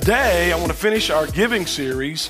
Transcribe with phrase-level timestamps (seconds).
[0.00, 2.28] Today, I want to finish our giving series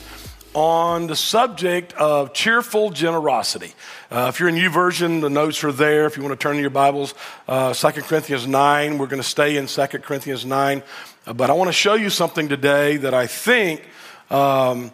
[0.53, 3.73] on the subject of cheerful generosity.
[4.11, 6.05] Uh, if you're in YouVersion, the notes are there.
[6.05, 7.14] If you want to turn to your Bibles,
[7.49, 10.82] uh, 2 Corinthians 9, we're going to stay in 2 Corinthians 9.
[11.27, 13.83] Uh, but I want to show you something today that I think
[14.31, 14.93] um,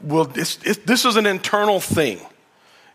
[0.00, 2.20] will, it's, this is an internal thing.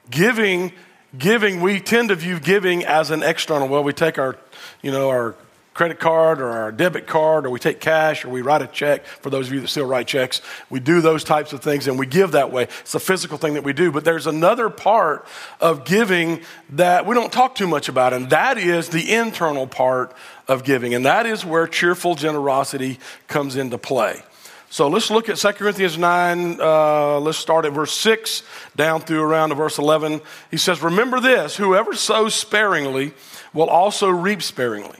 [0.10, 0.74] Giving,
[1.16, 3.68] giving, we tend to view giving as an external.
[3.68, 4.38] Well, we take our,
[4.82, 5.36] you know, our
[5.76, 9.06] credit card or our debit card or we take cash or we write a check
[9.06, 12.00] for those of you that still write checks we do those types of things and
[12.00, 15.28] we give that way it's a physical thing that we do but there's another part
[15.60, 20.16] of giving that we don't talk too much about and that is the internal part
[20.48, 22.98] of giving and that is where cheerful generosity
[23.28, 24.24] comes into play
[24.70, 26.60] so let's look at 2 Corinthians 9.
[26.60, 28.44] Uh, let's start at verse 6
[28.76, 30.20] down through around to verse 11.
[30.52, 33.14] He says, Remember this whoever sows sparingly
[33.54, 35.00] will also reap sparingly.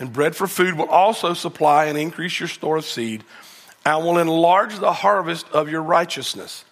[0.00, 3.22] and bread for food will also supply and increase your store of seed
[3.84, 6.64] and will enlarge the harvest of your righteousness.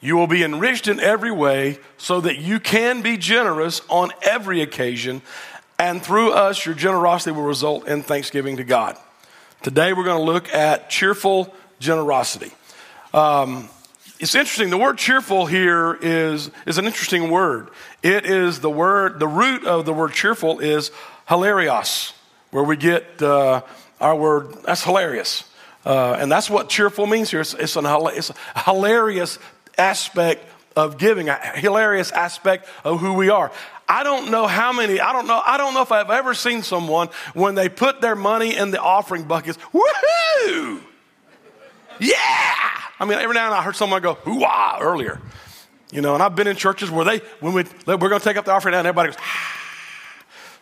[0.00, 4.60] You will be enriched in every way so that you can be generous on every
[4.60, 5.22] occasion,
[5.78, 8.96] and through us, your generosity will result in thanksgiving to God.
[9.62, 12.52] Today, we're going to look at cheerful generosity.
[13.12, 13.68] Um,
[14.20, 14.70] it's interesting.
[14.70, 17.68] The word cheerful here is, is an interesting word.
[18.02, 20.90] It is the word, the root of the word cheerful is
[21.28, 22.12] hilarious,
[22.50, 23.62] where we get uh,
[24.00, 25.44] our word, that's hilarious.
[25.84, 27.40] Uh, and that's what cheerful means here.
[27.40, 29.38] It's, it's, an, it's a hilarious
[29.76, 30.44] aspect
[30.76, 33.52] of giving, a hilarious aspect of who we are.
[33.88, 36.62] I don't know how many, I don't know, I don't know if I've ever seen
[36.62, 40.80] someone when they put their money in the offering buckets, woohoo!
[42.00, 42.16] Yeah!
[42.98, 45.20] I mean, every now and I heard someone go, hoo-ah, earlier.
[45.92, 48.36] You know, and I've been in churches where they, when we, we're going to take
[48.36, 49.63] up the offering, now, and everybody goes, ah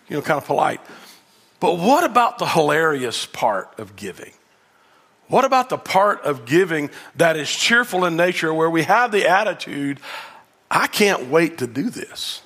[0.08, 0.80] you know, kind of polite.
[1.60, 4.32] But what about the hilarious part of giving?
[5.28, 9.28] What about the part of giving that is cheerful in nature where we have the
[9.28, 10.00] attitude,
[10.70, 12.42] I can't wait to do this?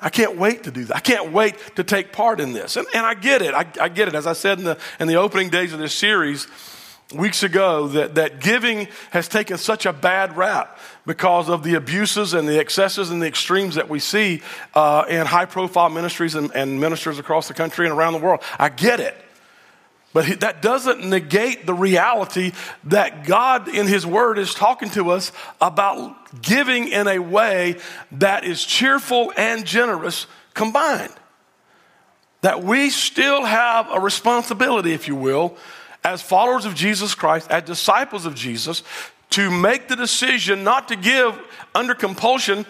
[0.00, 0.96] I can't wait to do that.
[0.96, 2.76] I can't wait to take part in this.
[2.76, 3.54] And, and I get it.
[3.54, 4.14] I, I get it.
[4.14, 6.46] As I said in the, in the opening days of this series,
[7.14, 12.34] weeks ago that, that giving has taken such a bad rap because of the abuses
[12.34, 14.42] and the excesses and the extremes that we see
[14.74, 18.42] uh, in high profile ministries and, and ministers across the country and around the world.
[18.58, 19.16] I get it.
[20.12, 22.52] But that doesn't negate the reality
[22.84, 25.30] that God in His Word is talking to us
[25.60, 27.76] about giving in a way
[28.12, 31.12] that is cheerful and generous combined.
[32.40, 35.56] That we still have a responsibility, if you will,
[36.02, 38.82] as followers of Jesus Christ, as disciples of Jesus,
[39.30, 41.38] to make the decision not to give
[41.74, 42.64] under compulsion,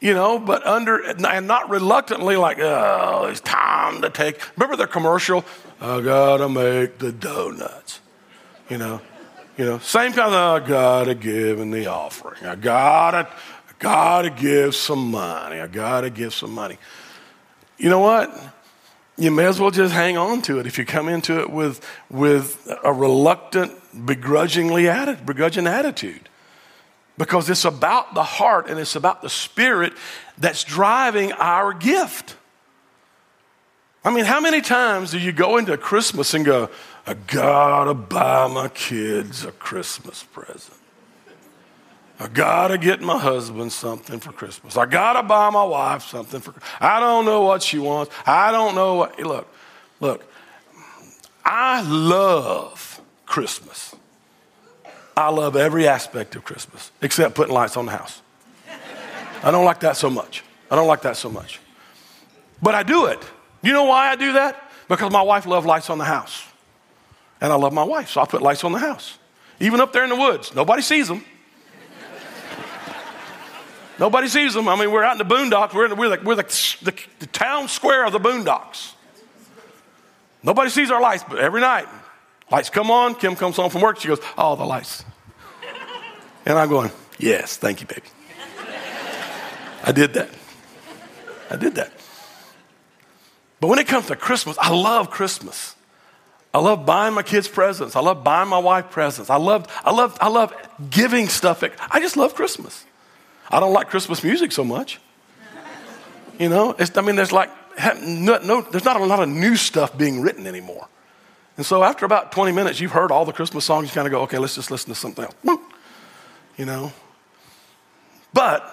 [0.00, 4.40] you know, but under, and not reluctantly, like, oh, it's time to take.
[4.56, 5.44] Remember the commercial?
[5.80, 8.00] I gotta make the donuts.
[8.68, 9.00] You know,
[9.58, 12.44] you know, same kind of, I gotta give in the offering.
[12.44, 15.60] I gotta, I gotta give some money.
[15.60, 16.78] I gotta give some money.
[17.76, 18.32] You know what?
[19.20, 21.86] You may as well just hang on to it if you come into it with,
[22.08, 23.72] with a reluctant,
[24.06, 26.30] begrudgingly atti- begrudging attitude.
[27.18, 29.92] Because it's about the heart and it's about the spirit
[30.38, 32.36] that's driving our gift.
[34.02, 36.70] I mean, how many times do you go into Christmas and go,
[37.06, 40.79] I gotta buy my kids a Christmas present?
[42.20, 44.76] I gotta get my husband something for Christmas.
[44.76, 46.52] I gotta buy my wife something for.
[46.78, 48.14] I don't know what she wants.
[48.26, 49.18] I don't know what.
[49.18, 49.48] Look,
[50.00, 50.30] look.
[51.42, 53.96] I love Christmas.
[55.16, 58.20] I love every aspect of Christmas except putting lights on the house.
[59.42, 60.44] I don't like that so much.
[60.70, 61.58] I don't like that so much.
[62.60, 63.18] But I do it.
[63.62, 64.70] You know why I do that?
[64.88, 66.44] Because my wife loves lights on the house.
[67.40, 69.18] And I love my wife, so I put lights on the house.
[69.58, 70.54] Even up there in the woods.
[70.54, 71.24] Nobody sees them.
[74.00, 74.66] Nobody sees them.
[74.66, 75.74] I mean, we're out in the boondocks.
[75.74, 78.94] We're, in the, we're, the, we're the, the, the town square of the boondocks.
[80.42, 81.86] Nobody sees our lights, but every night,
[82.50, 83.14] lights come on.
[83.14, 84.00] Kim comes home from work.
[84.00, 85.04] She goes, Oh, the lights.
[86.46, 88.08] And I'm going, Yes, thank you, baby.
[89.84, 90.30] I did that.
[91.50, 91.92] I did that.
[93.60, 95.76] But when it comes to Christmas, I love Christmas.
[96.54, 97.94] I love buying my kids presents.
[97.94, 99.28] I love buying my wife presents.
[99.28, 100.54] I love, I love, I love
[100.88, 101.62] giving stuff.
[101.90, 102.86] I just love Christmas.
[103.50, 105.00] I don't like Christmas music so much.
[106.38, 107.50] You know, I mean, there's like,
[108.02, 110.88] no, no, there's not a lot of new stuff being written anymore.
[111.56, 114.12] And so after about 20 minutes, you've heard all the Christmas songs, you kind of
[114.12, 115.60] go, okay, let's just listen to something else.
[116.56, 116.92] You know?
[118.32, 118.64] But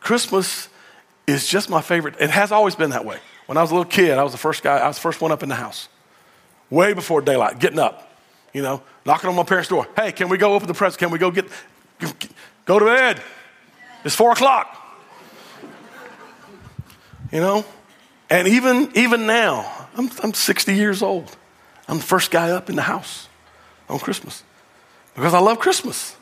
[0.00, 0.68] Christmas
[1.26, 2.16] is just my favorite.
[2.20, 3.18] It has always been that way.
[3.46, 5.20] When I was a little kid, I was the first guy, I was the first
[5.20, 5.88] one up in the house.
[6.68, 8.12] Way before daylight, getting up,
[8.52, 9.86] you know, knocking on my parents' door.
[9.96, 10.96] Hey, can we go open the presents?
[10.96, 11.46] Can we go get,
[12.64, 13.22] go to bed?
[14.04, 14.80] It's four o'clock.
[17.32, 17.64] You know?
[18.30, 21.36] And even, even now, I'm, I'm 60 years old.
[21.88, 23.28] I'm the first guy up in the house
[23.88, 24.42] on Christmas
[25.14, 26.16] because I love Christmas.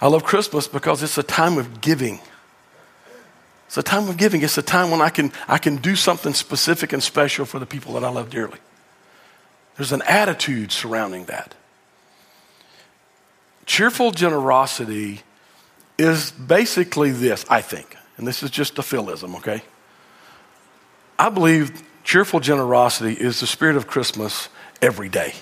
[0.00, 2.20] I love Christmas because it's a time of giving.
[3.66, 4.42] It's a time of giving.
[4.42, 7.66] It's a time when I can, I can do something specific and special for the
[7.66, 8.58] people that I love dearly.
[9.76, 11.54] There's an attitude surrounding that.
[13.66, 15.22] Cheerful generosity
[15.98, 19.62] is basically this, I think, and this is just a philism, okay?
[21.18, 24.48] I believe cheerful generosity is the spirit of Christmas
[24.82, 25.34] every day.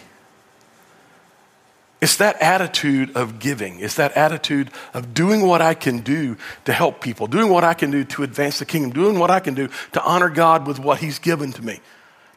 [2.01, 3.79] It's that attitude of giving.
[3.79, 7.75] It's that attitude of doing what I can do to help people, doing what I
[7.75, 10.81] can do to advance the kingdom, doing what I can do to honor God with
[10.81, 11.79] what He's given to me.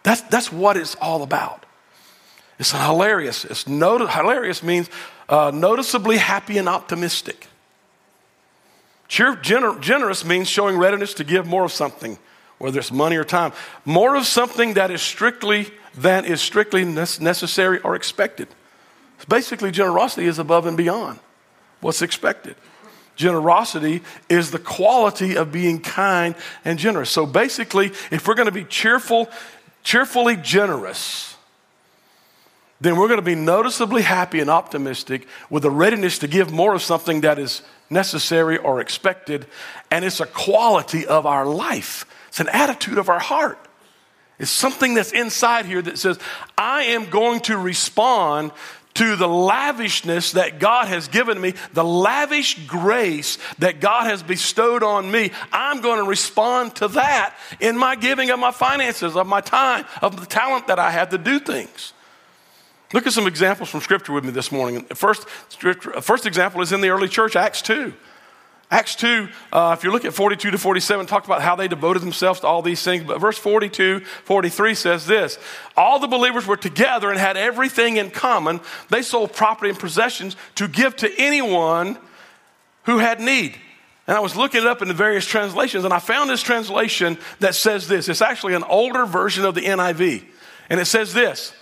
[0.04, 1.66] That's, that's what it's all about.
[2.60, 3.44] It's hilarious.
[3.44, 4.88] It's not- hilarious means
[5.28, 7.48] uh, noticeably happy and optimistic.
[9.07, 12.18] Cheer, gener- generous means showing readiness to give more of something,
[12.57, 13.54] whether it's money or time.
[13.86, 18.48] More of something that is strictly than is strictly necessary or expected.
[19.28, 21.19] Basically, generosity is above and beyond
[21.81, 22.56] what's expected.
[23.16, 26.36] Generosity is the quality of being kind
[26.66, 27.10] and generous.
[27.10, 29.30] So basically, if we're going to be cheerful,
[29.84, 31.38] cheerfully generous,
[32.81, 36.75] then we're going to be noticeably happy and optimistic with a readiness to give more
[36.75, 39.48] of something that is necessary or expected.
[39.92, 43.60] And it's a quality of our life, it's an attitude of our heart.
[44.38, 46.20] It's something that's inside here that says,
[46.58, 48.52] I am going to respond
[48.96, 54.84] to the lavishness that God has given me, the lavish grace that God has bestowed
[54.84, 55.31] on me.
[55.52, 59.86] I'm going to respond to that in my giving of my finances, of my time,
[60.02, 61.94] of the talent that I have to do things.
[62.95, 64.86] Look at some examples from Scripture with me this morning.
[64.86, 67.94] First, first example is in the early church, Acts 2.
[68.71, 72.01] Acts 2, uh, if you look at 42 to 47, talk about how they devoted
[72.01, 73.03] themselves to all these things.
[73.03, 75.38] But verse 42, 43 says this
[75.75, 78.62] All the believers were together and had everything in common.
[78.89, 81.97] They sold property and possessions to give to anyone
[82.86, 83.57] who had need.
[84.07, 87.18] And I was looking it up in the various translations, and I found this translation
[87.42, 88.07] that says this.
[88.07, 90.24] It's actually an older version of the NIV.
[90.69, 91.53] And it says this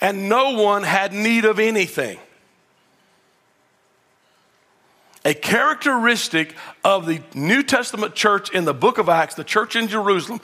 [0.00, 2.18] And no one had need of anything.
[5.24, 6.54] A characteristic
[6.84, 10.40] of the New Testament church in the book of Acts, the church in Jerusalem,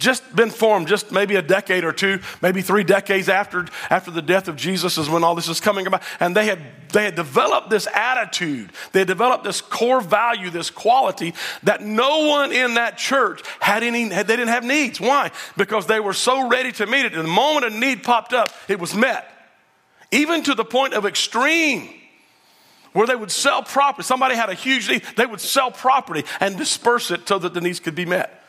[0.00, 4.22] just been formed just maybe a decade or two, maybe three decades after, after the
[4.22, 6.02] death of Jesus is when all this is coming about.
[6.18, 6.58] And they had,
[6.92, 8.72] they had developed this attitude.
[8.92, 13.82] They had developed this core value, this quality that no one in that church had
[13.82, 15.00] any, they didn't have needs.
[15.00, 15.30] Why?
[15.56, 17.14] Because they were so ready to meet it.
[17.14, 19.30] And the moment a need popped up, it was met.
[20.10, 21.88] Even to the point of extreme
[22.92, 24.04] where they would sell property.
[24.04, 27.60] Somebody had a huge need, they would sell property and disperse it so that the
[27.60, 28.39] needs could be met.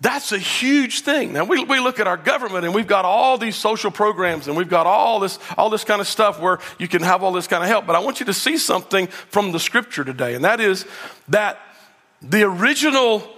[0.00, 1.34] That's a huge thing.
[1.34, 4.56] Now we, we look at our government and we've got all these social programs and
[4.56, 7.46] we've got all this, all this kind of stuff where you can have all this
[7.46, 7.86] kind of help.
[7.86, 10.86] But I want you to see something from the scripture today, and that is
[11.28, 11.58] that
[12.22, 13.28] the original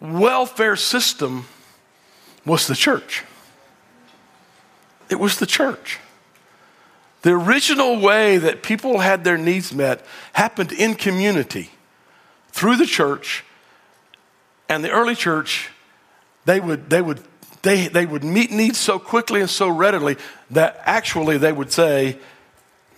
[0.00, 1.46] welfare system
[2.44, 3.24] was the church.
[5.08, 5.98] It was the church.
[7.22, 11.70] The original way that people had their needs met happened in community
[12.50, 13.44] through the church.
[14.68, 15.70] And the early church,
[16.44, 17.20] they would, they would,
[17.62, 20.16] they, they would meet needs so quickly and so readily
[20.50, 22.18] that actually they would say,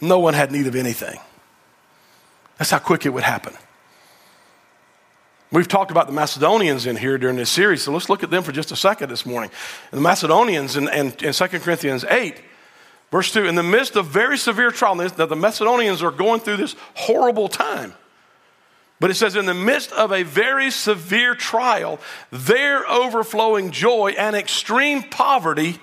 [0.01, 1.19] no one had need of anything.
[2.59, 3.55] That's how quick it would happen.
[5.51, 8.43] We've talked about the Macedonians in here during this series, so let's look at them
[8.43, 9.51] for just a second this morning.
[9.93, 12.41] the Macedonians in, in, in 2 Corinthians 8,
[13.15, 16.57] Verse 2 In the midst of very severe trial, now the Macedonians are going through
[16.57, 17.95] this horrible time.
[19.01, 21.99] But it says, in the midst of a very severe trial,
[22.31, 25.79] their overflowing joy and extreme poverty.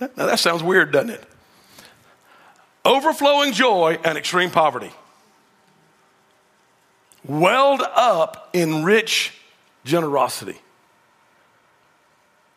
[0.00, 1.24] Now that sounds weird, doesn't it?
[2.84, 4.90] Overflowing joy and extreme poverty.
[7.24, 9.32] Welled up in rich
[9.84, 10.58] generosity.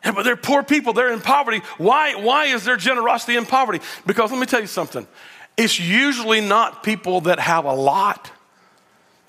[0.04, 1.62] Yeah, but they're poor people, they're in poverty.
[1.77, 3.80] Why, why is there generosity in poverty?
[4.06, 5.08] Because let me tell you something.
[5.57, 8.31] It's usually not people that have a lot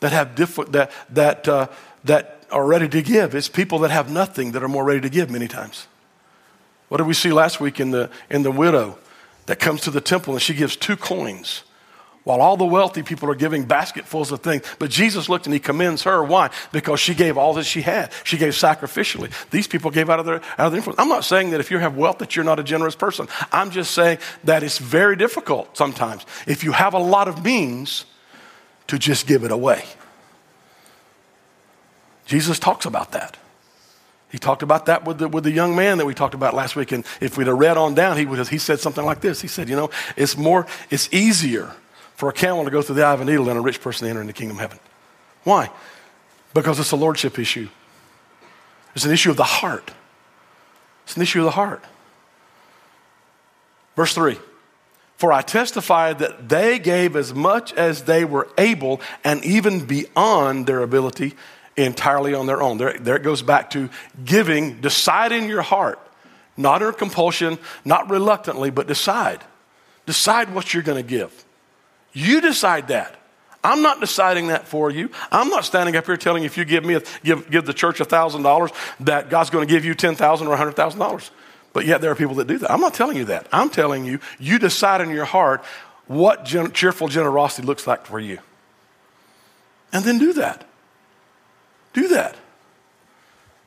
[0.01, 1.69] that have different that that uh,
[2.05, 3.35] that are ready to give.
[3.35, 5.87] It's people that have nothing that are more ready to give many times.
[6.89, 8.99] What did we see last week in the in the widow
[9.47, 11.63] that comes to the temple and she gives two coins?
[12.27, 14.65] While all the wealthy people are giving basketfuls of things.
[14.81, 16.25] But Jesus looked and he commends her.
[16.25, 16.51] Why?
[16.73, 18.13] Because she gave all that she had.
[18.25, 19.33] She gave sacrificially.
[19.51, 20.99] These people gave out of their, out of their influence.
[20.99, 23.29] I'm not saying that if you have wealth that you're not a generous person.
[23.53, 26.27] I'm just saying that it's very difficult sometimes.
[26.49, 28.07] If you have a lot of means,
[28.89, 29.85] to just give it away.
[32.27, 33.37] Jesus talks about that.
[34.31, 36.75] He talked about that with the, with the young man that we talked about last
[36.75, 36.91] week.
[36.93, 39.41] And if we'd have read on down, he, would, have, he said something like this.
[39.41, 41.73] He said, You know, it's more, it's easier
[42.17, 44.07] for a camel to go through the eye of a needle than a rich person
[44.07, 44.79] to enter into the kingdom of heaven.
[45.45, 45.71] Why?
[46.55, 47.69] Because it's a lordship issue.
[48.95, 49.93] It's an issue of the heart.
[51.05, 51.85] It's an issue of the heart.
[53.95, 54.39] Verse 3
[55.17, 60.67] For I testify that they gave as much as they were able and even beyond
[60.67, 61.35] their ability
[61.77, 62.79] entirely on their own.
[62.79, 63.91] There, there it goes back to
[64.25, 66.01] giving, decide in your heart,
[66.57, 69.45] not under compulsion, not reluctantly, but decide.
[70.07, 71.46] Decide what you're going to give.
[72.17, 73.15] You decide that.
[73.63, 75.11] I'm not deciding that for you.
[75.31, 77.75] I'm not standing up here telling you if you give me a, give, give the
[77.75, 81.31] church $1,000 that God's going to give you $10,000 or $100,000.
[81.75, 82.73] But yet there are people that do that.
[82.73, 83.49] I'm not telling you that.
[83.53, 85.63] I'm telling you, you decide in your heart
[86.07, 88.39] what gen- cheerful generosity looks like for you.
[89.93, 90.67] And then do that.
[91.93, 92.35] Do that.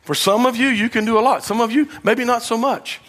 [0.02, 1.44] For some of you, you can do a lot.
[1.44, 3.00] Some of you, maybe not so much.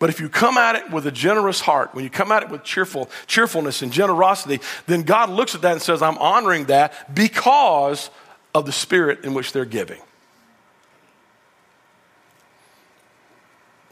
[0.00, 2.48] But if you come at it with a generous heart, when you come at it
[2.48, 7.14] with cheerful, cheerfulness and generosity, then God looks at that and says, I'm honoring that
[7.14, 8.10] because
[8.54, 10.00] of the spirit in which they're giving.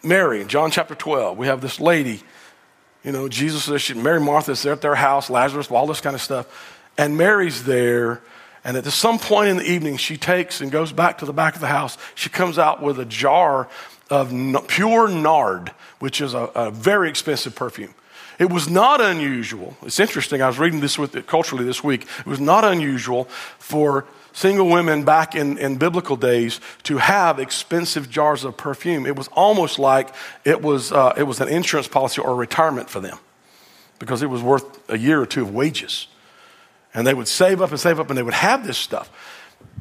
[0.03, 2.23] Mary, John chapter 12, we have this lady,
[3.05, 6.23] you know, Jesus, says, Mary Martha's there at their house, Lazarus, all this kind of
[6.23, 6.47] stuff.
[6.97, 8.23] And Mary's there,
[8.65, 11.55] and at some point in the evening, she takes and goes back to the back
[11.55, 11.99] of the house.
[12.15, 13.69] She comes out with a jar
[14.11, 14.33] of
[14.69, 17.95] pure nard, which is a, a very expensive perfume.
[18.38, 19.77] It was not unusual.
[19.83, 20.43] It's interesting.
[20.43, 22.07] I was reading this with it culturally this week.
[22.21, 23.25] It was not unusual
[23.59, 29.07] for single women back in, in biblical days to have expensive jars of perfume.
[29.07, 32.88] It was almost like it was, uh, it was an insurance policy or a retirement
[32.88, 33.19] for them
[33.99, 36.07] because it was worth a year or two of wages.
[36.95, 39.11] And they would save up and save up and they would have this stuff.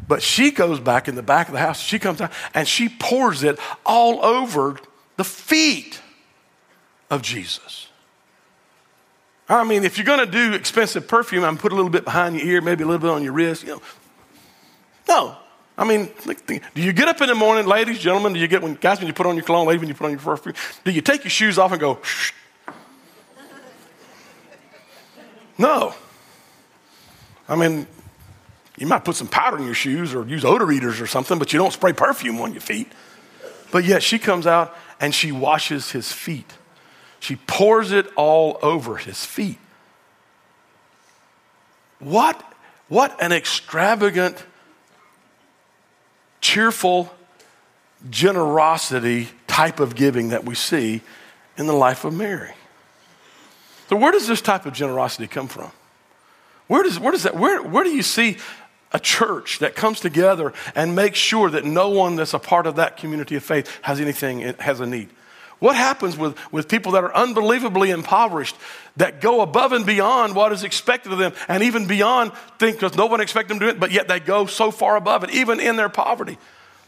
[0.08, 1.80] But she goes back in the back of the house.
[1.80, 4.80] She comes out and she pours it all over
[5.18, 6.00] the feet
[7.10, 7.88] of Jesus.
[9.50, 12.38] I mean, if you're going to do expensive perfume, I'm put a little bit behind
[12.38, 13.64] your ear, maybe a little bit on your wrist.
[13.64, 13.82] You know,
[15.08, 15.38] no.
[15.78, 18.34] I mean, do you get up in the morning, ladies, gentlemen?
[18.34, 20.06] Do you get when guys when you put on your cologne, ladies when you put
[20.06, 20.56] on your perfume?
[20.84, 22.00] Do you take your shoes off and go?
[22.02, 22.32] Shh?
[25.58, 25.94] No.
[27.48, 27.88] I mean,
[28.78, 31.52] you might put some powder in your shoes or use odor eaters or something, but
[31.52, 32.92] you don't spray perfume on your feet.
[33.72, 36.54] But yet she comes out and she washes his feet.
[37.20, 39.58] She pours it all over his feet.
[42.00, 42.42] What,
[42.88, 44.46] what an extravagant,
[46.40, 47.12] cheerful
[48.12, 51.02] generosity type of giving that we see
[51.58, 52.54] in the life of Mary.
[53.90, 55.72] So, where does this type of generosity come from?
[56.68, 58.38] Where does, where does that, where, where do you see
[58.94, 62.78] a church that comes together and makes sure that no one that's a part of
[62.78, 65.10] that community of faith has anything, has a need.
[65.60, 68.56] What happens with, with people that are unbelievably impoverished,
[68.98, 72.96] that go above and beyond what is expected of them, and even beyond think because
[72.96, 75.32] no one expects them to do it, but yet they go so far above it,
[75.32, 76.38] even in their poverty?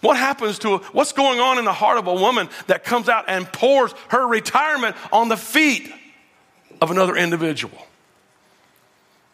[0.01, 3.25] What happens to what's going on in the heart of a woman that comes out
[3.27, 5.91] and pours her retirement on the feet
[6.79, 7.77] of another individual?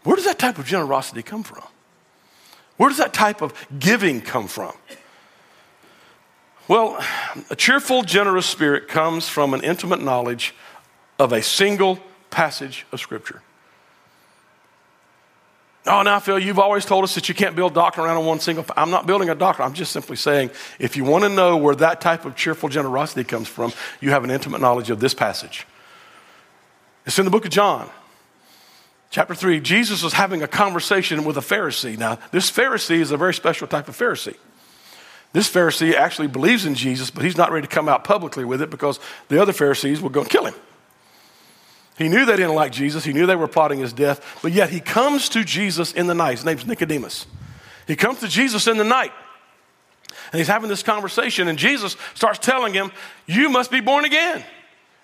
[0.04, 1.64] Where does that type of generosity come from?
[2.78, 4.74] Where does that type of giving come from?
[6.68, 7.00] Well,
[7.50, 10.56] a cheerful, generous spirit comes from an intimate knowledge
[11.20, 12.00] of a single
[12.32, 13.42] passage of Scripture.
[15.88, 18.66] Oh, now, Phil, you've always told us that you can't build doctrine around one single.
[18.76, 19.68] I'm not building a doctrine.
[19.68, 23.24] I'm just simply saying if you want to know where that type of cheerful generosity
[23.24, 25.68] comes from, you have an intimate knowledge of this passage.
[27.06, 27.88] It's in the book of John.
[29.16, 31.98] Chapter 3, Jesus was having a conversation with a Pharisee.
[31.98, 34.36] Now, this Pharisee is a very special type of Pharisee.
[35.32, 38.62] This Pharisee actually believes in Jesus, but he's not ready to come out publicly with
[38.62, 40.54] it because the other Pharisees were going to kill him.
[41.98, 43.06] He knew they didn't like Jesus.
[43.06, 46.14] He knew they were plotting his death, but yet he comes to Jesus in the
[46.14, 46.32] night.
[46.32, 47.26] His name's Nicodemus.
[47.88, 49.14] He comes to Jesus in the night.
[50.34, 52.92] And he's having this conversation, and Jesus starts telling him,
[53.28, 54.44] You must be born again.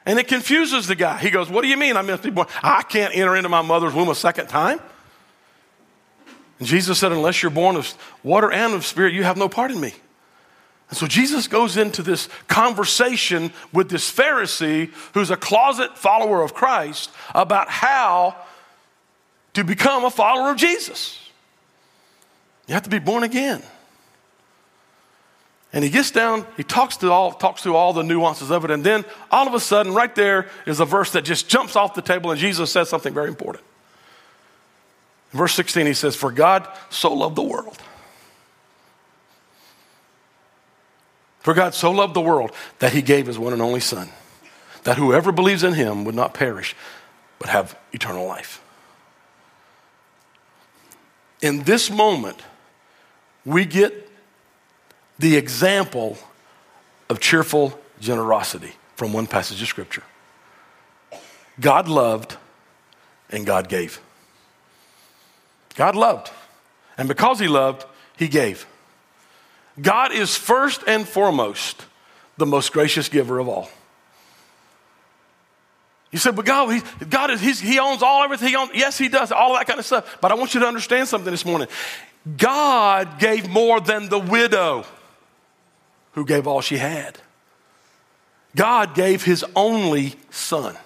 [0.06, 1.18] And it confuses the guy.
[1.20, 2.48] He goes, What do you mean I must be born?
[2.64, 4.80] I can't enter into my mother's womb a second time.
[6.60, 7.94] And Jesus said, Unless you're born of
[8.24, 9.94] water and of spirit, you have no part in me.
[10.90, 16.54] And so Jesus goes into this conversation with this Pharisee who's a closet follower of
[16.54, 18.36] Christ about how
[19.54, 21.18] to become a follower of Jesus.
[22.68, 23.64] You have to be born again.
[25.74, 28.72] And he gets down, he talks to all, talks through all the nuances of it,
[28.72, 31.94] and then all of a sudden, right there is a verse that just jumps off
[31.94, 33.64] the table, and Jesus says something very important.
[35.32, 37.78] In verse 16, he says, For God so loved the world
[41.42, 44.10] For God so loved the world that he gave his one and only Son,
[44.84, 46.76] that whoever believes in him would not perish,
[47.40, 48.62] but have eternal life.
[51.42, 52.40] In this moment,
[53.44, 54.11] we get
[55.22, 56.18] the example
[57.10, 60.04] of cheerful generosity from one passage of Scripture.
[61.60, 62.38] God loved
[63.30, 64.02] and God gave.
[65.76, 66.32] God loved.
[66.98, 67.86] And because He loved,
[68.18, 68.66] He gave.
[69.80, 71.86] God is first and foremost
[72.38, 73.70] the most gracious giver of all.
[76.12, 78.50] You said, but God, he, God is, he owns all everything.
[78.50, 80.18] He owns, yes, he does, all that kind of stuff.
[80.20, 81.70] But I want you to understand something this morning.
[82.36, 84.84] God gave more than the widow
[86.14, 87.20] who gave all she had.
[88.56, 90.78] God gave his only son.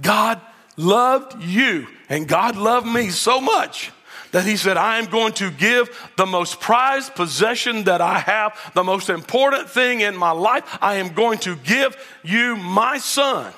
[0.00, 0.40] God
[0.76, 3.92] loved you, and God loved me so much
[4.32, 8.58] that he said, I am going to give the most prized possession that I have,
[8.74, 10.64] the most important thing in my life.
[10.80, 13.52] I am going to give you my son.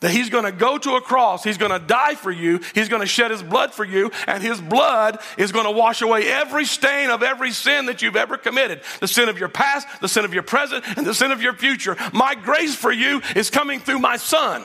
[0.00, 2.90] That he's going to go to a cross, he's going to die for you, he's
[2.90, 6.30] going to shed his blood for you, and his blood is going to wash away
[6.30, 10.08] every stain of every sin that you've ever committed the sin of your past, the
[10.08, 11.96] sin of your present, and the sin of your future.
[12.12, 14.62] My grace for you is coming through my son.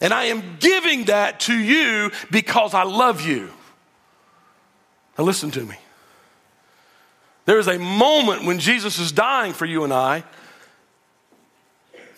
[0.00, 3.50] And I am giving that to you because I love you.
[5.18, 5.76] Now, listen to me.
[7.44, 10.22] There is a moment when Jesus is dying for you and I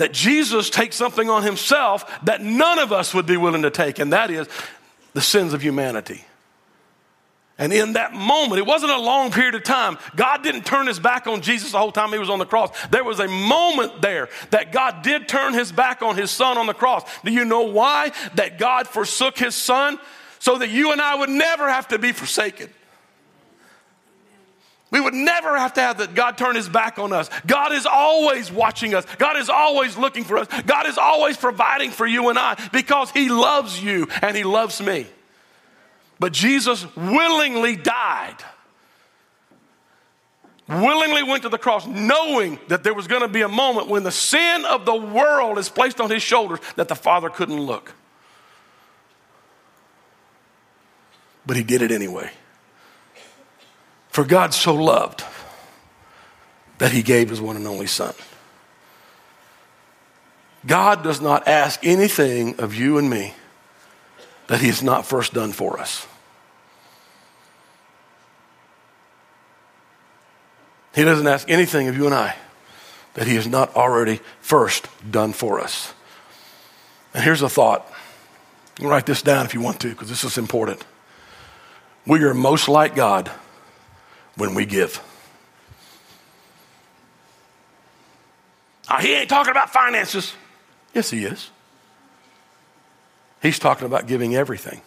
[0.00, 3.98] that Jesus takes something on himself that none of us would be willing to take,
[3.98, 4.48] and that is
[5.12, 6.24] the sins of humanity.
[7.58, 9.98] And in that moment, it wasn't a long period of time.
[10.16, 12.70] God didn't turn his back on Jesus the whole time he was on the cross.
[12.86, 16.66] There was a moment there that God did turn his back on his son on
[16.66, 17.02] the cross.
[17.22, 18.12] Do you know why?
[18.36, 19.98] That God forsook his son
[20.38, 22.70] so that you and I would never have to be forsaken.
[24.90, 27.30] We would never have to have that God turn his back on us.
[27.46, 29.06] God is always watching us.
[29.18, 30.48] God is always looking for us.
[30.66, 34.80] God is always providing for you and I because he loves you and he loves
[34.80, 35.06] me.
[36.18, 38.36] But Jesus willingly died,
[40.68, 44.02] willingly went to the cross, knowing that there was going to be a moment when
[44.02, 47.94] the sin of the world is placed on his shoulders that the Father couldn't look.
[51.46, 52.30] But he did it anyway.
[54.20, 55.24] For God so loved
[56.76, 58.12] that he gave his one and only Son.
[60.66, 63.32] God does not ask anything of you and me
[64.48, 66.06] that he has not first done for us.
[70.94, 72.36] He doesn't ask anything of you and I
[73.14, 75.94] that He has not already first done for us.
[77.14, 77.90] And here's a thought.
[78.82, 80.84] write this down if you want to, because this is important.
[82.06, 83.30] We are most like God
[84.40, 85.00] when we give.
[88.88, 90.34] Now, he ain't talking about finances.
[90.94, 91.50] Yes, he is.
[93.42, 94.80] He's talking about giving everything.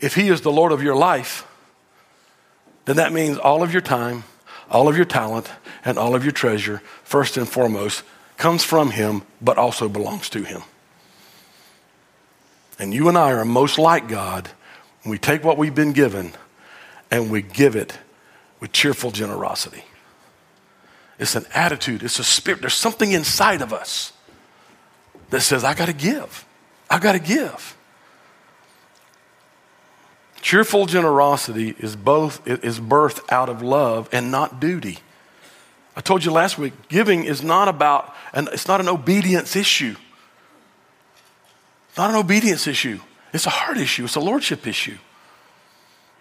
[0.00, 1.46] If he is the Lord of your life,
[2.84, 4.24] then that means all of your time,
[4.70, 5.50] all of your talent,
[5.84, 8.02] and all of your treasure, first and foremost,
[8.36, 10.62] comes from Him, but also belongs to Him.
[12.78, 14.50] And you and I are most like God
[15.02, 16.34] when we take what we've been given
[17.10, 17.98] and we give it
[18.60, 19.84] with cheerful generosity.
[21.18, 22.60] It's an attitude, it's a spirit.
[22.60, 24.12] There's something inside of us
[25.30, 26.44] that says, I got to give.
[26.90, 27.76] I got to give.
[30.40, 34.98] Cheerful generosity is both is birthed out of love and not duty.
[35.96, 39.96] I told you last week, giving is not about and it's not an obedience issue.
[41.96, 43.00] Not an obedience issue.
[43.32, 44.04] It's a heart issue.
[44.04, 44.98] It's a lordship issue.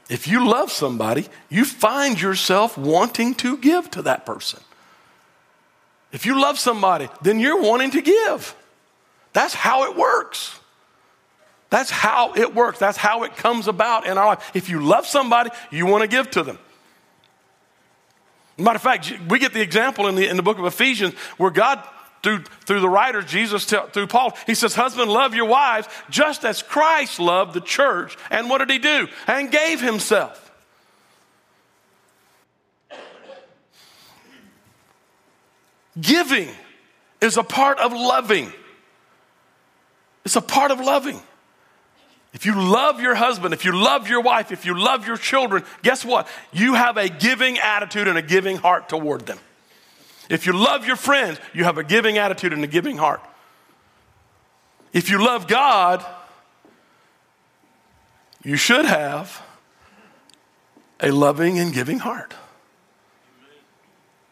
[0.10, 4.60] If you love somebody, you find yourself wanting to give to that person.
[6.12, 8.56] If you love somebody, then you're wanting to give.
[9.34, 10.60] That's how it works.
[11.70, 12.80] That's how it works.
[12.80, 14.52] That's how it comes about in our life.
[14.54, 16.60] If you love somebody, you want to give to them.
[18.58, 21.52] Matter of fact, we get the example in the, in the book of Ephesians where
[21.52, 21.86] God,
[22.26, 26.64] through, through the writer, Jesus, through Paul, he says, Husband, love your wives just as
[26.64, 28.18] Christ loved the church.
[28.32, 29.08] And what did he do?
[29.28, 30.42] And gave himself.
[36.02, 36.50] Giving
[37.22, 38.52] is a part of loving.
[40.26, 41.22] It's a part of loving.
[42.34, 45.64] If you love your husband, if you love your wife, if you love your children,
[45.84, 46.28] guess what?
[46.52, 49.38] You have a giving attitude and a giving heart toward them.
[50.30, 53.22] If you love your friends, you have a giving attitude and a giving heart.
[54.94, 56.06] If you love God,
[58.44, 59.42] you should have
[61.00, 62.34] a loving and giving heart.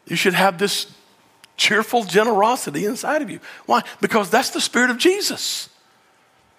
[0.08, 0.92] You should have this
[1.58, 3.40] cheerful generosity inside of you.
[3.66, 3.84] Why?
[4.02, 5.70] Because that's the Spirit of Jesus.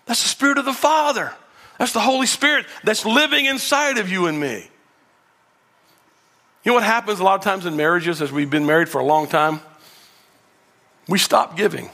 [0.06, 1.32] That's the Spirit of the Father.
[1.78, 4.68] That's the Holy Spirit that's living inside of you and me.
[6.64, 8.98] You know what happens a lot of times in marriages as we've been married for
[8.98, 9.60] a long time?
[11.06, 11.90] We stop giving.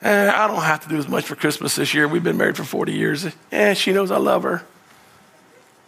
[0.00, 2.08] Eh, I don't have to do as much for Christmas this year.
[2.08, 3.26] We've been married for 40 years.
[3.52, 4.64] Eh, she knows I love her.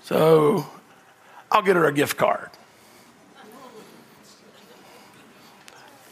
[0.02, 0.66] So
[1.50, 2.50] I'll get her a gift card.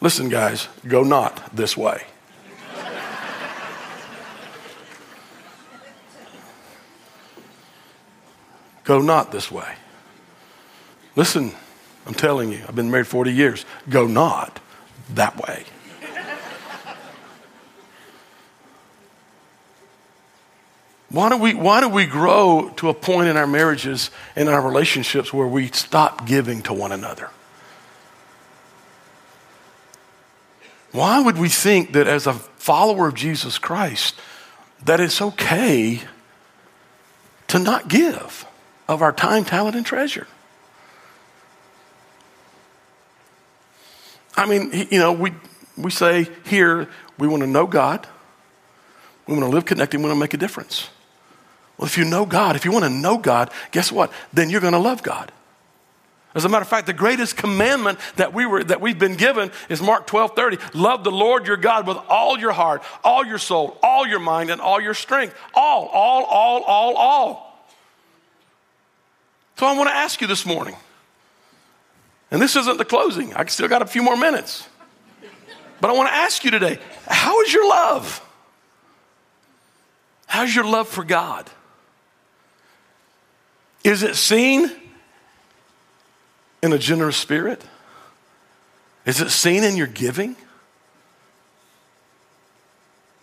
[0.01, 2.05] Listen, guys, go not this way.
[8.85, 9.75] Go not this way.
[11.17, 11.53] Listen,
[12.07, 13.65] I'm telling you, I've been married 40 years.
[13.89, 14.61] Go not
[15.11, 15.65] that way.
[21.09, 24.61] Why do, we, why do we grow to a point in our marriages and our
[24.61, 27.31] relationships where we stop giving to one another?
[30.93, 34.17] Why would we think that as a follower of Jesus Christ,
[34.85, 36.03] that it's okay
[37.49, 38.47] to not give?
[38.89, 40.27] of our time, talent, and treasure.
[44.37, 45.33] I mean, you know, we,
[45.77, 48.07] we say here we want to know God,
[49.27, 50.91] we want to live connected, we want to make a difference.
[51.79, 54.13] Well, if you know God, if you want to know God, guess what?
[54.33, 55.33] Then you're going to love God.
[56.35, 59.51] As a matter of fact, the greatest commandment that, we were, that we've been given
[59.71, 60.59] is Mark 12 30.
[60.75, 64.51] Love the Lord your God with all your heart, all your soul, all your mind,
[64.51, 65.35] and all your strength.
[65.55, 67.69] All, all, all, all, all.
[69.57, 70.77] So I want to ask you this morning,
[72.31, 74.69] and this isn't the closing, I still got a few more minutes.
[75.81, 78.23] But I want to ask you today how is your love?
[80.27, 81.49] How's your love for God?
[83.85, 84.71] Is it seen
[86.63, 87.63] in a generous spirit?
[89.05, 90.35] Is it seen in your giving?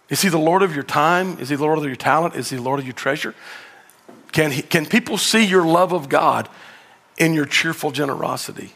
[0.10, 1.38] Is he the Lord of your time?
[1.40, 2.36] Is he the Lord of your talent?
[2.36, 3.36] Is he the Lord of your treasure?
[4.32, 6.48] Can, he, can people see your love of God
[7.18, 8.72] in your cheerful generosity?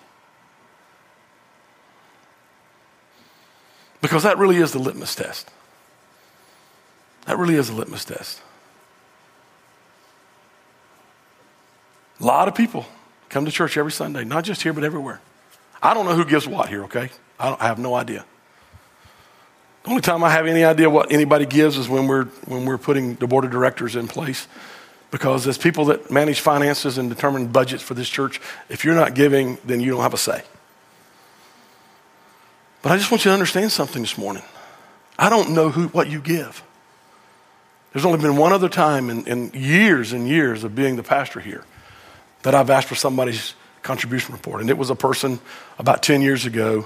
[4.08, 5.52] Because that really is the litmus test.
[7.26, 8.41] That really is a litmus test.
[12.22, 12.86] A lot of people
[13.28, 15.20] come to church every Sunday, not just here, but everywhere.
[15.84, 17.10] I don't know who gives what here, okay?
[17.38, 18.24] I, I have no idea.
[19.84, 22.78] The only time I have any idea what anybody gives is when we're, when we're
[22.78, 24.48] putting the board of directors in place
[25.12, 28.39] because as people that manage finances and determine budgets for this church,
[28.70, 30.43] if you're not giving, then you don't have a say.
[32.88, 34.43] But I just want you to understand something this morning.
[35.19, 36.63] I don't know who, what you give.
[37.91, 41.41] There's only been one other time in, in years and years of being the pastor
[41.41, 41.65] here
[42.43, 44.62] that I've asked for somebody's contribution report.
[44.62, 45.41] And it was a person
[45.78, 46.86] about 10 years ago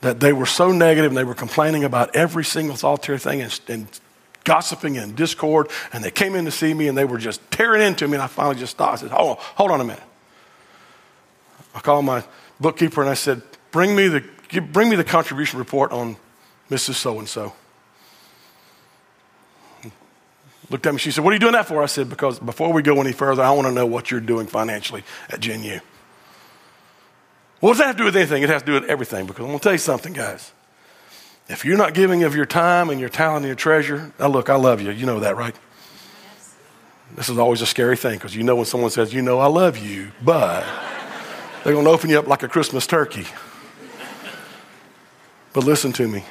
[0.00, 3.60] that they were so negative and they were complaining about every single solitary thing and,
[3.68, 4.00] and
[4.42, 7.80] gossiping and discord, and they came in to see me and they were just tearing
[7.80, 8.94] into me, and I finally just stopped.
[8.94, 10.02] I said, Hold on, hold on a minute.
[11.76, 12.24] I called my
[12.58, 14.24] bookkeeper and I said, Bring me the,
[14.60, 16.16] bring me the contribution report on
[16.70, 16.94] Mrs.
[16.94, 17.54] So and so.
[20.70, 21.82] Looked at me, she said, What are you doing that for?
[21.82, 24.46] I said, Because before we go any further, I want to know what you're doing
[24.46, 25.80] financially at Gen U.
[27.60, 28.42] What does that have to do with anything?
[28.42, 30.52] It has to do with everything because I'm going to tell you something, guys.
[31.48, 34.48] If you're not giving of your time and your talent and your treasure, now look,
[34.48, 34.90] I love you.
[34.90, 35.54] You know that, right?
[36.24, 36.54] Yes.
[37.14, 39.46] This is always a scary thing because you know when someone says, you know, I
[39.46, 40.64] love you, but
[41.62, 43.26] they're going to open you up like a Christmas turkey.
[45.52, 46.24] But listen to me.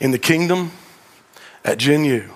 [0.00, 0.72] In the kingdom,
[1.64, 2.30] at Gen U,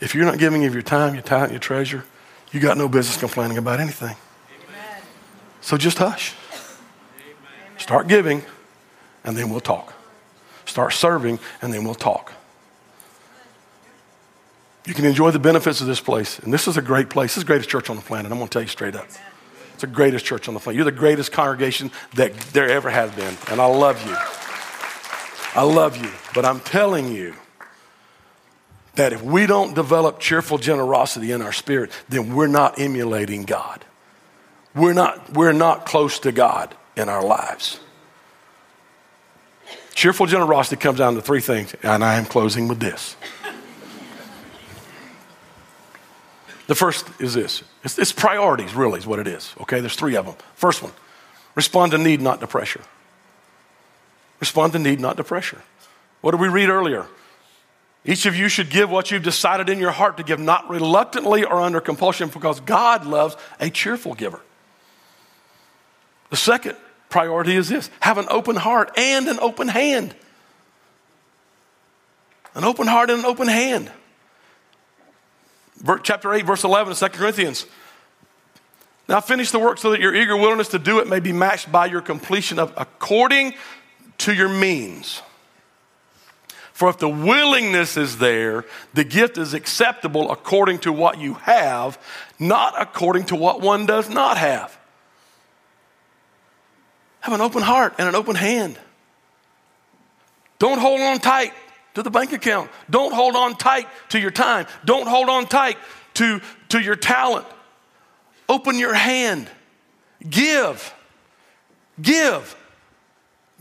[0.00, 2.04] if you're not giving of your time, your talent, your treasure,
[2.50, 4.16] you got no business complaining about anything.
[4.68, 5.02] Amen.
[5.60, 6.34] So just hush.
[6.52, 7.78] Amen.
[7.78, 8.42] Start giving
[9.24, 9.94] and then we'll talk.
[10.66, 12.32] Start serving, and then we'll talk.
[14.86, 16.38] You can enjoy the benefits of this place.
[16.38, 17.32] And this is a great place.
[17.32, 18.30] This is the greatest church on the planet.
[18.30, 19.06] I'm going to tell you straight up.
[19.06, 19.18] It's
[19.86, 20.76] the greatest church on the planet.
[20.76, 23.36] You're the greatest congregation that there ever has been.
[23.50, 24.16] And I love you.
[25.54, 26.10] I love you.
[26.34, 27.34] But I'm telling you
[28.94, 33.84] that if we don't develop cheerful generosity in our spirit, then we're not emulating God.
[34.74, 37.80] We're not, we're not close to God in our lives.
[39.94, 43.16] Cheerful generosity comes down to three things, and I am closing with this.
[46.66, 49.54] The first is this it's, it's, priorities, really, is what it is.
[49.62, 50.34] Okay, there's three of them.
[50.54, 50.92] First one
[51.54, 52.80] respond to need, not to pressure.
[54.40, 55.62] Respond to need, not to pressure.
[56.20, 57.06] What did we read earlier?
[58.04, 61.44] Each of you should give what you've decided in your heart to give, not reluctantly
[61.44, 64.40] or under compulsion, because God loves a cheerful giver.
[66.30, 66.76] The second
[67.08, 70.14] priority is this have an open heart and an open hand.
[72.54, 73.90] An open heart and an open hand
[76.02, 77.66] chapter 8, verse 11 of 2 Corinthians.
[79.08, 81.70] Now finish the work so that your eager willingness to do it may be matched
[81.70, 83.54] by your completion of according
[84.18, 85.22] to your means.
[86.72, 91.98] For if the willingness is there, the gift is acceptable according to what you have,
[92.38, 94.76] not according to what one does not have.
[97.20, 98.78] Have an open heart and an open hand.
[100.58, 101.52] Don't hold on tight
[101.94, 102.70] to the bank account.
[102.90, 104.66] Don't hold on tight to your time.
[104.84, 105.78] Don't hold on tight
[106.14, 107.46] to, to your talent.
[108.48, 109.48] Open your hand.
[110.28, 110.92] Give.
[112.00, 112.56] Give.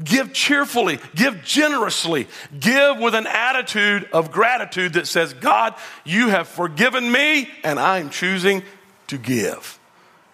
[0.03, 0.99] Give cheerfully.
[1.15, 2.27] Give generously.
[2.59, 8.09] Give with an attitude of gratitude that says, God, you have forgiven me, and I'm
[8.09, 8.63] choosing
[9.07, 9.79] to give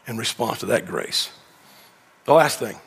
[0.07, 1.29] in response to that grace.
[2.25, 2.79] The last thing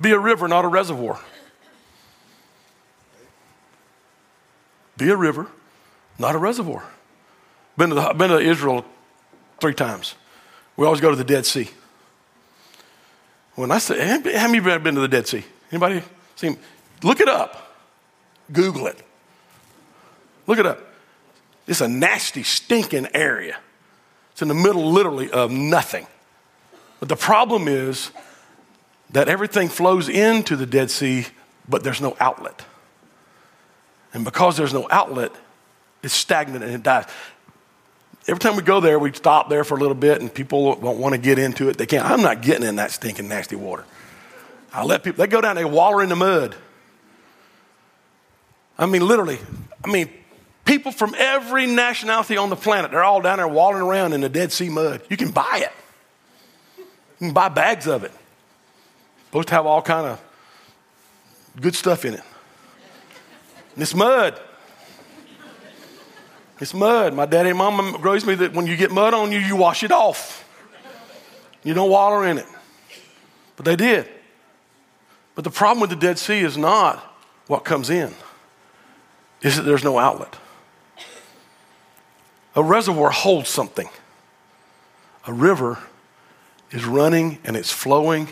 [0.00, 1.20] be a river, not a reservoir.
[5.00, 5.46] Be a river,
[6.18, 6.84] not a reservoir.
[7.78, 8.84] Been to, the, been to Israel
[9.58, 10.14] three times.
[10.76, 11.70] We always go to the Dead Sea.
[13.54, 15.42] When I say, how many of you have been to the Dead Sea?
[15.72, 16.02] Anybody
[16.36, 16.58] seen?
[17.02, 17.78] Look it up.
[18.52, 19.02] Google it.
[20.46, 20.80] Look it up.
[21.66, 23.56] It's a nasty, stinking area.
[24.32, 26.06] It's in the middle, literally, of nothing.
[26.98, 28.10] But the problem is
[29.08, 31.26] that everything flows into the Dead Sea,
[31.66, 32.66] but there's no outlet.
[34.12, 35.32] And because there's no outlet,
[36.02, 37.06] it's stagnant and it dies.
[38.26, 40.98] Every time we go there, we stop there for a little bit and people don't
[40.98, 41.78] want to get into it.
[41.78, 42.04] They can't.
[42.04, 43.84] I'm not getting in that stinking, nasty water.
[44.72, 46.54] I let people, they go down, they waller in the mud.
[48.78, 49.38] I mean, literally,
[49.84, 50.10] I mean,
[50.64, 54.28] people from every nationality on the planet, they're all down there wallowing around in the
[54.28, 55.02] Dead Sea mud.
[55.08, 55.72] You can buy it.
[56.78, 58.12] You can buy bags of it.
[59.26, 60.20] Supposed to have all kind of
[61.60, 62.22] good stuff in it.
[63.76, 64.40] It's mud.
[66.60, 67.14] It's mud.
[67.14, 69.82] My daddy and mama raised me that when you get mud on you, you wash
[69.82, 70.46] it off.
[71.62, 72.46] You don't waller in it.
[73.56, 74.08] But they did.
[75.34, 76.98] But the problem with the Dead Sea is not
[77.46, 78.14] what comes in,
[79.42, 80.36] is that there's no outlet.
[82.54, 83.88] A reservoir holds something.
[85.26, 85.78] A river
[86.70, 88.28] is running and it's flowing.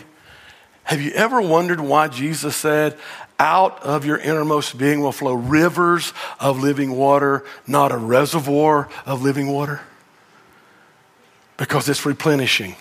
[0.83, 2.97] Have you ever wondered why Jesus said,
[3.39, 9.21] out of your innermost being will flow rivers of living water, not a reservoir of
[9.21, 9.81] living water.
[11.57, 12.75] Because it's replenishing.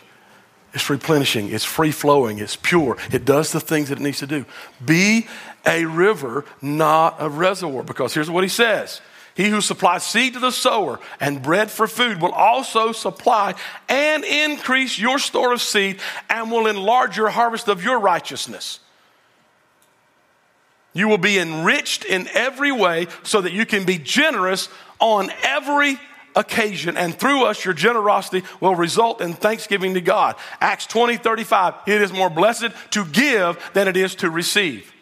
[0.75, 1.51] It's replenishing.
[1.51, 2.39] It's free flowing.
[2.39, 2.97] It's pure.
[3.11, 4.45] It does the things that it needs to do.
[4.85, 5.27] Be
[5.65, 7.83] a river, not a reservoir.
[7.83, 9.01] Because here's what he says
[9.35, 13.55] He who supplies seed to the sower and bread for food will also supply
[13.89, 18.81] and increase your store of seed and will enlarge your harvest of your righteousness.
[20.99, 25.97] You will be enriched in every way so that you can be generous on every
[26.35, 26.97] occasion.
[26.97, 30.35] And through us, your generosity will result in thanksgiving to God.
[30.61, 31.75] Acts 20, 35.
[31.87, 34.93] It is more blessed to give than it is to receive.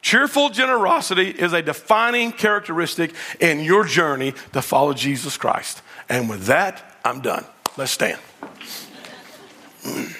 [0.00, 5.82] Cheerful generosity is a defining characteristic in your journey to follow Jesus Christ.
[6.08, 7.44] And with that, I'm done.
[7.76, 8.18] Let's stand.
[9.82, 10.16] Mm.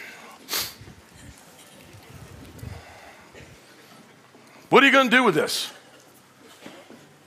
[4.74, 5.70] What are you going to do with this?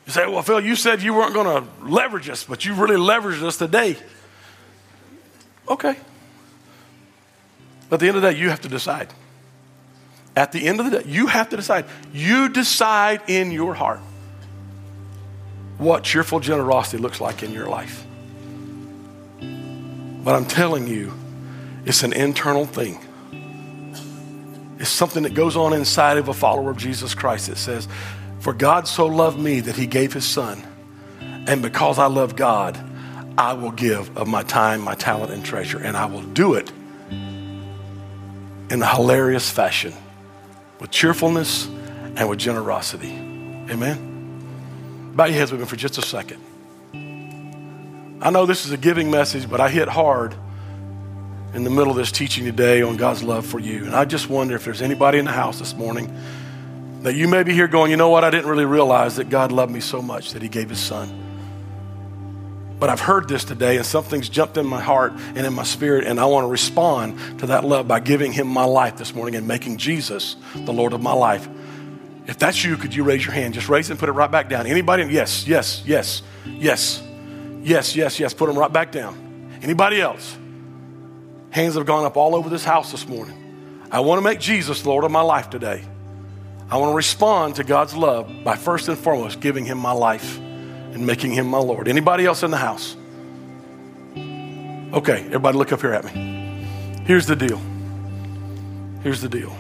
[0.06, 2.98] You say, well, Phil, you said you weren't going to leverage us, but you really
[2.98, 3.96] leveraged us today.
[5.70, 5.96] Okay.
[7.90, 9.14] But at the end of the day, you have to decide.
[10.36, 11.86] At the end of the day, you have to decide.
[12.12, 14.02] You decide in your heart
[15.78, 18.06] what cheerful generosity looks like in your life.
[19.40, 21.14] But I'm telling you,
[21.86, 23.00] it's an internal thing
[24.80, 27.50] is something that goes on inside of a follower of Jesus Christ.
[27.50, 27.88] It says,
[28.40, 30.64] For God so loved me that he gave his son.
[31.20, 32.78] And because I love God,
[33.38, 35.80] I will give of my time, my talent, and treasure.
[35.80, 36.72] And I will do it
[37.10, 39.94] in a hilarious fashion
[40.80, 43.12] with cheerfulness and with generosity.
[43.12, 45.14] Amen?
[45.16, 46.42] Bow your heads with me for just a second.
[48.22, 50.36] I know this is a giving message, but I hit hard
[51.58, 53.86] in the middle of this teaching today on God's love for you.
[53.86, 56.16] And I just wonder if there's anybody in the house this morning
[57.02, 59.52] that you may be here going, you know what, I didn't really realize that God
[59.52, 62.76] loved me so much that He gave His Son.
[62.80, 66.06] But I've heard this today, and something's jumped in my heart and in my spirit,
[66.06, 69.34] and I want to respond to that love by giving Him my life this morning
[69.34, 71.50] and making Jesus the Lord of my life.
[72.28, 73.56] If that's you, could you raise your hand?
[73.56, 74.68] Just raise it and put it right back down.
[74.68, 75.06] Anybody?
[75.06, 77.02] Yes, yes, yes, yes,
[77.64, 78.34] yes, yes, yes.
[78.36, 79.60] Put them right back down.
[79.64, 80.38] Anybody else?
[81.52, 83.88] Hands have gone up all over this house this morning.
[83.92, 85.84] I want to make Jesus Lord of my life today.
[86.70, 90.38] I want to respond to God's love by first and foremost giving him my life
[90.38, 91.88] and making him my Lord.
[91.88, 92.98] Anybody else in the house?
[94.94, 96.66] Okay, everybody look up here at me.
[97.06, 97.62] Here's the deal.
[99.02, 99.56] Here's the deal.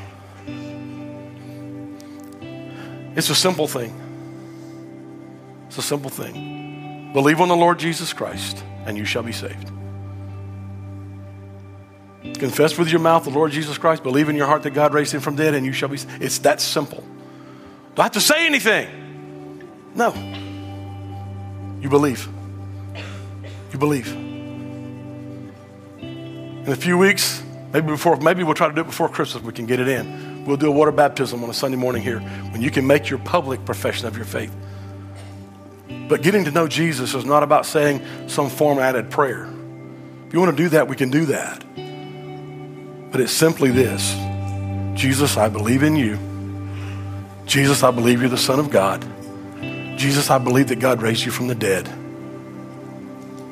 [3.15, 3.93] It's a simple thing.
[5.67, 7.11] It's a simple thing.
[7.13, 9.71] Believe on the Lord Jesus Christ, and you shall be saved.
[12.35, 15.13] Confess with your mouth the Lord Jesus Christ, believe in your heart that God raised
[15.13, 15.99] him from dead, and you shall be.
[16.19, 17.03] It's that simple.
[17.95, 18.87] Do I have to say anything?
[19.95, 20.13] No.
[21.81, 22.27] You believe.
[23.71, 24.11] You believe.
[26.01, 27.41] In a few weeks,
[27.73, 29.43] maybe before, maybe we'll try to do it before Christmas.
[29.43, 30.45] We can get it in.
[30.45, 33.19] We'll do a water baptism on a Sunday morning here when you can make your
[33.19, 34.55] public profession of your faith.
[36.07, 39.45] But getting to know Jesus is not about saying some formatted prayer.
[40.27, 41.63] If you want to do that, we can do that.
[43.11, 44.15] But it's simply this
[44.97, 46.17] Jesus, I believe in you.
[47.45, 49.05] Jesus, I believe you're the Son of God.
[49.97, 51.87] Jesus, I believe that God raised you from the dead.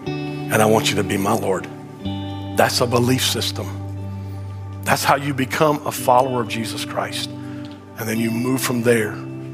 [0.05, 1.67] And I want you to be my Lord.
[2.57, 3.67] That's a belief system.
[4.83, 7.29] That's how you become a follower of Jesus Christ.
[7.29, 9.11] And then you move from there,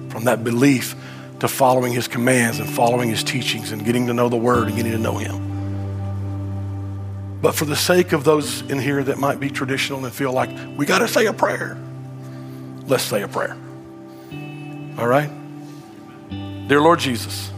[0.09, 0.95] from that belief
[1.39, 4.75] to following his commands and following his teachings and getting to know the word and
[4.75, 5.50] getting to know him.
[7.41, 10.49] But for the sake of those in here that might be traditional and feel like
[10.77, 11.75] we got to say a prayer,
[12.86, 13.58] let's say a prayer.
[14.97, 15.30] All right?
[16.67, 17.51] Dear Lord Jesus,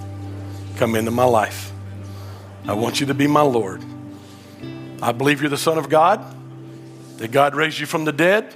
[0.77, 1.71] come into my life.
[2.65, 3.83] I want you to be my Lord.
[5.01, 6.23] I believe you're the Son of God,
[7.17, 8.53] that God raised you from the dead.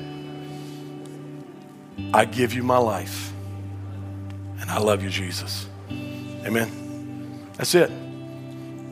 [2.14, 3.34] I give you my life.
[4.62, 5.68] And I love you, Jesus.
[5.92, 7.50] Amen.
[7.58, 7.92] That's it.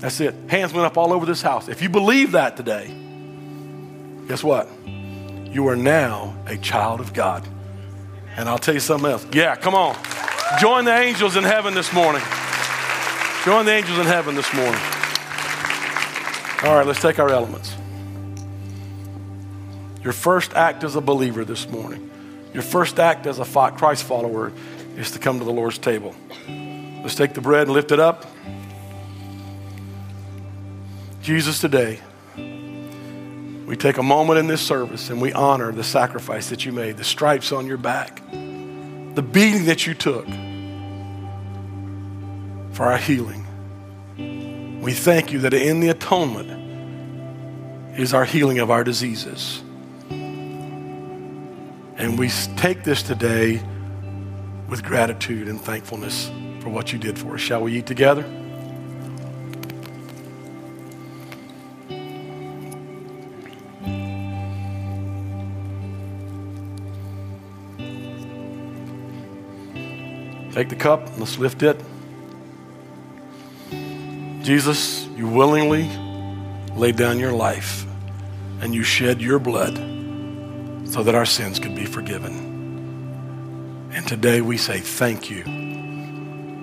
[0.06, 0.36] That's it.
[0.50, 1.68] Hands went up all over this house.
[1.68, 2.94] If you believe that today,
[4.28, 4.70] guess what?
[4.86, 7.44] You are now a child of God.
[8.38, 9.26] And I'll tell you something else.
[9.34, 9.98] Yeah, come on.
[10.62, 12.22] Join the angels in heaven this morning.
[13.46, 14.80] Join the angels in heaven this morning.
[16.62, 17.74] All right, let's take our elements.
[20.04, 22.12] Your first act as a believer this morning,
[22.54, 24.52] your first act as a Christ follower
[24.98, 26.13] is to come to the Lord's table.
[26.48, 28.28] Let's take the bread and lift it up.
[31.25, 31.99] Jesus, today,
[33.65, 36.97] we take a moment in this service and we honor the sacrifice that you made,
[36.97, 40.27] the stripes on your back, the beating that you took
[42.75, 43.43] for our healing.
[44.83, 46.51] We thank you that in the atonement
[47.99, 49.63] is our healing of our diseases.
[51.97, 53.63] And we take this today
[54.69, 57.41] with gratitude and thankfulness for what you did for us.
[57.41, 58.44] Shall we eat together?
[70.56, 71.78] Take the cup, let's lift it.
[74.41, 75.89] Jesus, you willingly
[76.78, 77.86] laid down your life
[78.62, 79.76] and you shed your blood
[80.88, 83.89] so that our sins could be forgiven.
[83.91, 85.43] And today we say thank you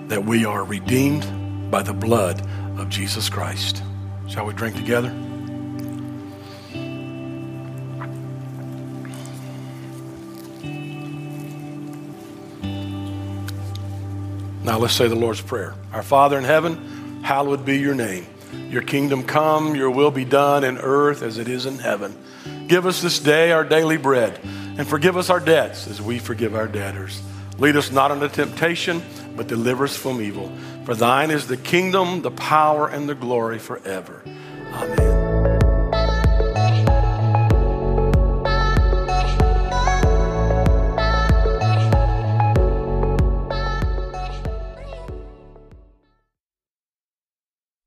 [0.07, 2.41] that we are redeemed by the blood
[2.79, 3.83] of Jesus Christ.
[4.27, 5.11] Shall we drink together?
[14.83, 15.73] Let's say the Lord's Prayer.
[15.93, 18.27] Our Father in heaven, hallowed be your name.
[18.69, 22.13] Your kingdom come, your will be done in earth as it is in heaven.
[22.67, 26.53] Give us this day our daily bread, and forgive us our debts as we forgive
[26.53, 27.21] our debtors.
[27.59, 29.01] Lead us not into temptation,
[29.37, 30.51] but deliver us from evil.
[30.83, 34.21] For thine is the kingdom, the power, and the glory forever.
[34.73, 35.62] Amen.